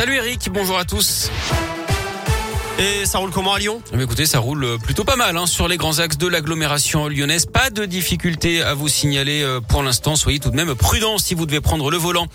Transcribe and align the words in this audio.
Salut 0.00 0.14
Eric, 0.14 0.48
bonjour 0.52 0.78
à 0.78 0.84
tous. 0.84 1.28
Et 2.78 3.04
ça 3.04 3.18
roule 3.18 3.32
comment 3.32 3.54
à 3.54 3.58
Lyon? 3.58 3.82
Mais 3.92 4.04
Écoutez, 4.04 4.26
ça 4.26 4.38
roule 4.38 4.78
plutôt 4.78 5.02
pas 5.02 5.16
mal 5.16 5.36
hein, 5.36 5.46
sur 5.46 5.66
les 5.66 5.76
grands 5.76 5.98
axes 5.98 6.18
de 6.18 6.28
l'agglomération 6.28 7.08
lyonnaise. 7.08 7.46
Pas 7.46 7.70
de 7.70 7.84
difficulté 7.84 8.62
à 8.62 8.74
vous 8.74 8.86
signaler 8.86 9.42
euh, 9.42 9.60
pour 9.60 9.82
l'instant. 9.82 10.14
Soyez 10.14 10.38
tout 10.38 10.50
de 10.50 10.56
même 10.56 10.72
prudents 10.76 11.18
si 11.18 11.34
vous 11.34 11.46
devez 11.46 11.60
prendre 11.60 11.90
le 11.90 11.96
volant. 11.96 12.28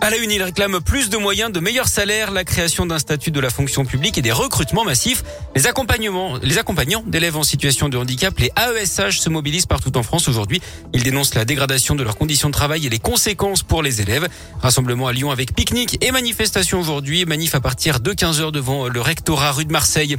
À 0.00 0.10
la 0.10 0.16
une, 0.18 0.30
il 0.30 0.40
réclame 0.40 0.80
plus 0.80 1.10
de 1.10 1.16
moyens, 1.16 1.50
de 1.50 1.58
meilleurs 1.58 1.88
salaires, 1.88 2.30
la 2.30 2.44
création 2.44 2.86
d'un 2.86 3.00
statut 3.00 3.32
de 3.32 3.40
la 3.40 3.50
fonction 3.50 3.84
publique 3.84 4.16
et 4.16 4.22
des 4.22 4.30
recrutements 4.30 4.84
massifs. 4.84 5.24
Les 5.56 5.66
accompagnements, 5.66 6.36
les 6.40 6.58
accompagnants 6.58 7.02
d'élèves 7.04 7.36
en 7.36 7.42
situation 7.42 7.88
de 7.88 7.98
handicap, 7.98 8.38
les 8.38 8.52
AESH 8.56 9.18
se 9.18 9.28
mobilisent 9.28 9.66
partout 9.66 9.96
en 9.96 10.04
France 10.04 10.28
aujourd'hui. 10.28 10.62
Ils 10.92 11.02
dénoncent 11.02 11.34
la 11.34 11.44
dégradation 11.44 11.96
de 11.96 12.04
leurs 12.04 12.16
conditions 12.16 12.48
de 12.48 12.54
travail 12.54 12.86
et 12.86 12.90
les 12.90 13.00
conséquences 13.00 13.64
pour 13.64 13.82
les 13.82 14.00
élèves. 14.00 14.28
Rassemblement 14.62 15.08
à 15.08 15.12
Lyon 15.12 15.32
avec 15.32 15.52
pique-nique 15.52 15.98
et 16.00 16.12
manifestation 16.12 16.78
aujourd'hui. 16.78 17.24
Manif 17.24 17.56
à 17.56 17.60
partir 17.60 17.98
de 17.98 18.12
15h 18.12 18.52
devant 18.52 18.86
le 18.86 19.00
rectorat 19.00 19.50
rue 19.50 19.64
de 19.64 19.72
Marseille. 19.72 20.16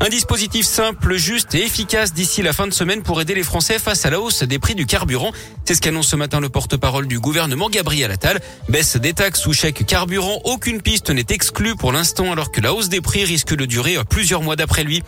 Un 0.00 0.08
dispositif 0.08 0.66
simple, 0.66 1.16
juste 1.16 1.54
et 1.54 1.62
efficace 1.62 2.14
d'ici 2.14 2.42
la 2.42 2.52
fin 2.54 2.66
de 2.66 2.72
semaine 2.72 3.02
pour 3.02 3.20
aider 3.20 3.34
les 3.34 3.42
Français 3.42 3.78
face 3.78 4.06
à 4.06 4.10
la 4.10 4.18
hausse 4.18 4.42
des 4.42 4.58
prix 4.58 4.74
du 4.74 4.86
carburant. 4.86 5.30
C'est 5.66 5.74
ce 5.74 5.80
qu'annonce 5.80 6.08
ce 6.08 6.16
matin 6.16 6.40
le 6.40 6.48
porte-parole 6.48 7.06
du 7.06 7.20
gouvernement 7.20 7.68
Gabriel 7.68 8.10
Attal. 8.10 8.40
Baisse 8.68 8.96
des 8.96 9.12
taxes 9.20 9.44
ou 9.44 9.52
chèques 9.52 9.84
carburant, 9.84 10.40
aucune 10.44 10.80
piste 10.80 11.10
n'est 11.10 11.26
exclue 11.28 11.76
pour 11.76 11.92
l'instant 11.92 12.32
alors 12.32 12.50
que 12.50 12.62
la 12.62 12.72
hausse 12.72 12.88
des 12.88 13.02
prix 13.02 13.22
risque 13.22 13.54
de 13.54 13.66
durer 13.66 13.98
plusieurs 14.08 14.40
mois 14.40 14.56
d'après 14.56 14.82
lui. 14.82 15.02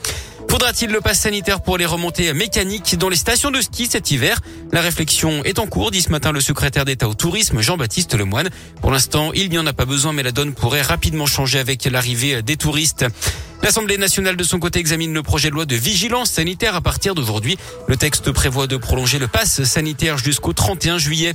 Faudra-t-il 0.50 0.90
le 0.90 1.00
pass 1.00 1.20
sanitaire 1.20 1.62
pour 1.62 1.78
les 1.78 1.86
remontées 1.86 2.30
mécaniques 2.34 2.98
dans 2.98 3.08
les 3.08 3.16
stations 3.16 3.50
de 3.50 3.62
ski 3.62 3.86
cet 3.86 4.10
hiver? 4.10 4.38
La 4.70 4.82
réflexion 4.82 5.42
est 5.44 5.58
en 5.58 5.66
cours, 5.66 5.90
dit 5.90 6.02
ce 6.02 6.10
matin 6.10 6.30
le 6.30 6.42
secrétaire 6.42 6.84
d'État 6.84 7.08
au 7.08 7.14
tourisme 7.14 7.62
Jean-Baptiste 7.62 8.14
Lemoine. 8.14 8.50
Pour 8.82 8.90
l'instant, 8.90 9.32
il 9.32 9.48
n'y 9.48 9.56
en 9.56 9.66
a 9.66 9.72
pas 9.72 9.86
besoin, 9.86 10.12
mais 10.12 10.22
la 10.22 10.30
donne 10.32 10.52
pourrait 10.52 10.82
rapidement 10.82 11.24
changer 11.24 11.58
avec 11.58 11.86
l'arrivée 11.86 12.42
des 12.42 12.58
touristes. 12.58 13.06
L'Assemblée 13.62 13.96
nationale 13.96 14.36
de 14.36 14.42
son 14.42 14.58
côté 14.58 14.80
examine 14.80 15.14
le 15.14 15.22
projet 15.22 15.48
de 15.48 15.54
loi 15.54 15.66
de 15.66 15.76
vigilance 15.76 16.32
sanitaire 16.32 16.74
à 16.74 16.80
partir 16.80 17.14
d'aujourd'hui. 17.14 17.56
Le 17.86 17.96
texte 17.96 18.32
prévoit 18.32 18.66
de 18.66 18.76
prolonger 18.76 19.20
le 19.20 19.28
pass 19.28 19.62
sanitaire 19.62 20.18
jusqu'au 20.18 20.52
31 20.52 20.98
juillet. 20.98 21.34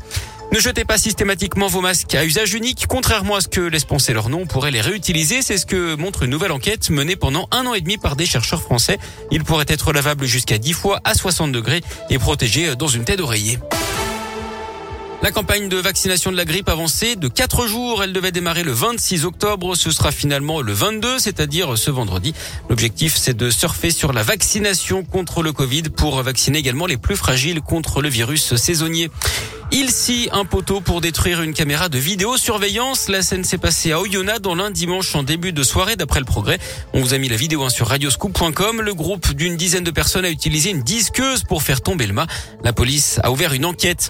Ne 0.51 0.59
jetez 0.59 0.83
pas 0.83 0.97
systématiquement 0.97 1.67
vos 1.67 1.79
masques 1.79 2.15
à 2.15 2.25
usage 2.25 2.53
unique. 2.53 2.85
Contrairement 2.87 3.35
à 3.35 3.41
ce 3.41 3.47
que 3.47 3.61
laisse 3.61 3.85
penser 3.85 4.13
leur 4.13 4.27
nom, 4.27 4.41
on 4.41 4.45
pourrait 4.45 4.71
les 4.71 4.81
réutiliser. 4.81 5.41
C'est 5.41 5.57
ce 5.57 5.65
que 5.65 5.95
montre 5.95 6.23
une 6.23 6.31
nouvelle 6.31 6.51
enquête 6.51 6.89
menée 6.89 7.15
pendant 7.15 7.47
un 7.51 7.65
an 7.65 7.73
et 7.73 7.81
demi 7.81 7.97
par 7.97 8.17
des 8.17 8.25
chercheurs 8.25 8.61
français. 8.61 8.97
Ils 9.31 9.45
pourraient 9.45 9.65
être 9.69 9.93
lavables 9.93 10.25
jusqu'à 10.25 10.57
10 10.57 10.73
fois 10.73 10.99
à 11.05 11.13
60 11.13 11.53
degrés 11.53 11.81
et 12.09 12.19
protégés 12.19 12.75
dans 12.75 12.87
une 12.87 13.05
tête 13.05 13.19
d'oreiller. 13.19 13.57
La 15.23 15.31
campagne 15.31 15.67
de 15.67 15.77
vaccination 15.77 16.31
de 16.31 16.37
la 16.37 16.45
grippe 16.45 16.69
avancée 16.69 17.15
de 17.15 17.27
4 17.27 17.65
jours. 17.65 18.03
Elle 18.03 18.13
devait 18.13 18.31
démarrer 18.31 18.63
le 18.63 18.71
26 18.71 19.25
octobre. 19.25 19.75
Ce 19.75 19.89
sera 19.89 20.11
finalement 20.11 20.61
le 20.61 20.71
22, 20.73 21.17
c'est-à-dire 21.17 21.75
ce 21.75 21.89
vendredi. 21.89 22.35
L'objectif, 22.69 23.17
c'est 23.17 23.35
de 23.35 23.49
surfer 23.49 23.89
sur 23.89 24.13
la 24.13 24.21
vaccination 24.21 25.03
contre 25.03 25.41
le 25.41 25.53
Covid 25.53 25.83
pour 25.83 26.21
vacciner 26.21 26.59
également 26.59 26.85
les 26.85 26.97
plus 26.97 27.15
fragiles 27.15 27.61
contre 27.61 28.01
le 28.01 28.09
virus 28.09 28.55
saisonnier. 28.55 29.09
Il 29.71 29.91
scie 29.91 30.29
un 30.31 30.45
poteau 30.45 30.79
pour 30.79 31.01
détruire 31.01 31.41
une 31.41 31.53
caméra 31.53 31.89
de 31.89 31.97
vidéosurveillance. 31.97 33.09
La 33.09 33.21
scène 33.21 33.43
s'est 33.43 33.57
passée 33.57 33.91
à 33.91 33.99
Oyonnax 33.99 34.39
dans 34.39 34.55
l'un 34.55 34.71
dimanche 34.71 35.13
en 35.13 35.23
début 35.23 35.51
de 35.51 35.61
soirée 35.61 35.97
d'après 35.97 36.21
le 36.21 36.25
progrès. 36.25 36.57
On 36.93 37.01
vous 37.01 37.13
a 37.13 37.17
mis 37.17 37.27
la 37.27 37.35
vidéo 37.35 37.63
hein, 37.63 37.69
sur 37.69 37.87
radioscoop.com. 37.87 38.81
Le 38.81 38.93
groupe 38.93 39.33
d'une 39.33 39.57
dizaine 39.57 39.83
de 39.83 39.91
personnes 39.91 40.23
a 40.23 40.29
utilisé 40.29 40.69
une 40.69 40.83
disqueuse 40.83 41.43
pour 41.43 41.63
faire 41.63 41.81
tomber 41.81 42.07
le 42.07 42.13
mât. 42.13 42.27
La 42.63 42.71
police 42.71 43.19
a 43.23 43.31
ouvert 43.31 43.51
une 43.53 43.65
enquête. 43.65 44.09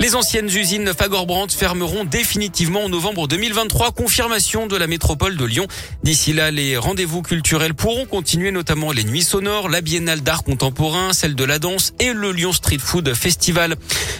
Les 0.00 0.14
anciennes 0.14 0.46
usines 0.46 0.92
Fagorbrandt 0.96 1.52
fermeront 1.52 2.04
définitivement 2.04 2.84
en 2.84 2.88
novembre 2.88 3.26
2023. 3.26 3.92
Confirmation 3.92 4.66
de 4.66 4.76
la 4.76 4.86
métropole 4.86 5.36
de 5.36 5.44
Lyon. 5.44 5.66
D'ici 6.04 6.32
là, 6.32 6.50
les 6.50 6.76
rendez-vous 6.76 7.22
culturels 7.22 7.74
pourront 7.74 8.06
continuer, 8.06 8.52
notamment 8.52 8.92
les 8.92 9.02
nuits 9.02 9.22
sonores, 9.22 9.68
la 9.68 9.80
biennale 9.80 10.20
d'art 10.20 10.44
contemporain, 10.44 11.12
celle 11.12 11.34
de 11.34 11.44
la 11.44 11.58
danse 11.58 11.94
et 11.98 12.12
le 12.12 12.30
Lyon 12.30 12.52
Street 12.52 12.78
Food 12.78 13.12
Festival. 13.14 13.74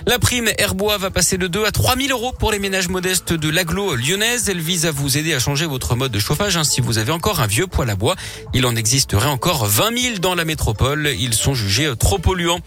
La 0.08 0.18
prime 0.18 0.48
Airbois 0.56 0.96
va 0.96 1.10
passer 1.10 1.36
de 1.36 1.48
2 1.48 1.66
à 1.66 1.70
3 1.70 1.94
000 1.96 2.18
euros 2.18 2.32
pour 2.32 2.50
les 2.50 2.58
ménages 2.58 2.88
modestes 2.88 3.34
de 3.34 3.50
l'aglo 3.50 3.94
lyonnaise. 3.94 4.48
Elle 4.48 4.58
vise 4.58 4.86
à 4.86 4.90
vous 4.90 5.18
aider 5.18 5.34
à 5.34 5.38
changer 5.38 5.66
votre 5.66 5.96
mode 5.96 6.10
de 6.10 6.18
chauffage 6.18 6.56
hein, 6.56 6.64
si 6.64 6.80
vous 6.80 6.96
avez 6.96 7.12
encore 7.12 7.42
un 7.42 7.46
vieux 7.46 7.66
poêle 7.66 7.90
à 7.90 7.94
bois. 7.94 8.16
Il 8.54 8.64
en 8.64 8.74
existerait 8.74 9.28
encore 9.28 9.66
20 9.66 9.98
000 9.98 10.18
dans 10.20 10.34
la 10.34 10.46
métropole. 10.46 11.08
Ils 11.18 11.34
sont 11.34 11.52
jugés 11.52 11.92
trop 11.98 12.18
polluants. 12.18 12.60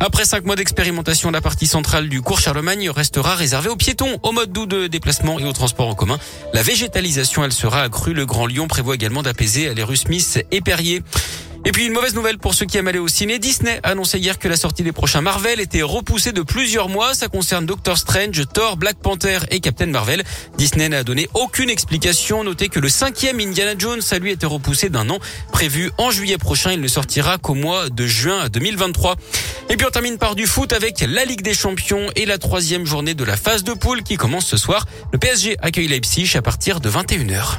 Après 0.00 0.24
cinq 0.24 0.44
mois 0.44 0.56
d'expérimentation, 0.56 1.30
la 1.30 1.40
partie 1.40 1.68
centrale 1.68 2.08
du 2.08 2.20
cours 2.20 2.40
Charlemagne 2.40 2.90
restera 2.90 3.36
réservée 3.36 3.68
aux 3.68 3.76
piétons, 3.76 4.18
au 4.24 4.32
mode 4.32 4.50
doux 4.50 4.66
de 4.66 4.88
déplacement 4.88 5.38
et 5.38 5.44
au 5.44 5.52
transport 5.52 5.86
en 5.86 5.94
commun. 5.94 6.18
La 6.52 6.64
végétalisation, 6.64 7.44
elle 7.44 7.52
sera 7.52 7.82
accrue. 7.82 8.12
Le 8.12 8.26
Grand 8.26 8.46
Lyon 8.46 8.66
prévoit 8.66 8.96
également 8.96 9.22
d'apaiser 9.22 9.72
les 9.72 9.84
rues 9.84 9.98
Smith 9.98 10.44
et 10.50 10.60
Perrier. 10.60 11.04
Et 11.64 11.72
puis 11.72 11.86
une 11.86 11.92
mauvaise 11.92 12.14
nouvelle 12.14 12.38
pour 12.38 12.54
ceux 12.54 12.66
qui 12.66 12.78
aiment 12.78 12.88
aller 12.88 12.98
au 12.98 13.08
ciné. 13.08 13.38
Disney 13.38 13.80
a 13.82 13.90
annoncé 13.90 14.18
hier 14.18 14.38
que 14.38 14.48
la 14.48 14.56
sortie 14.56 14.82
des 14.82 14.92
prochains 14.92 15.20
Marvel 15.20 15.60
était 15.60 15.82
repoussée 15.82 16.32
de 16.32 16.42
plusieurs 16.42 16.88
mois. 16.88 17.14
Ça 17.14 17.28
concerne 17.28 17.66
Doctor 17.66 17.98
Strange, 17.98 18.42
Thor, 18.52 18.76
Black 18.76 18.96
Panther 18.98 19.40
et 19.50 19.60
Captain 19.60 19.86
Marvel. 19.86 20.22
Disney 20.56 20.88
n'a 20.88 21.04
donné 21.04 21.28
aucune 21.34 21.68
explication. 21.68 22.44
Notez 22.44 22.68
que 22.68 22.80
le 22.80 22.88
cinquième 22.88 23.40
Indiana 23.40 23.74
Jones 23.76 24.00
a 24.10 24.18
lui 24.18 24.30
été 24.30 24.46
repoussé 24.46 24.88
d'un 24.88 25.10
an. 25.10 25.18
Prévu 25.52 25.90
en 25.98 26.10
juillet 26.10 26.38
prochain, 26.38 26.72
il 26.72 26.80
ne 26.80 26.88
sortira 26.88 27.38
qu'au 27.38 27.54
mois 27.54 27.90
de 27.90 28.06
juin 28.06 28.48
2023. 28.48 29.16
Et 29.70 29.76
puis 29.76 29.86
on 29.86 29.90
termine 29.90 30.16
par 30.16 30.34
du 30.34 30.46
foot 30.46 30.72
avec 30.72 31.04
la 31.06 31.24
Ligue 31.24 31.42
des 31.42 31.54
Champions 31.54 32.06
et 32.16 32.24
la 32.24 32.38
troisième 32.38 32.86
journée 32.86 33.14
de 33.14 33.24
la 33.24 33.36
phase 33.36 33.64
de 33.64 33.74
poule 33.74 34.02
qui 34.02 34.16
commence 34.16 34.46
ce 34.46 34.56
soir. 34.56 34.86
Le 35.12 35.18
PSG 35.18 35.56
accueille 35.60 35.88
Leipzig 35.88 36.36
à 36.36 36.42
partir 36.42 36.80
de 36.80 36.88
21h. 36.88 37.58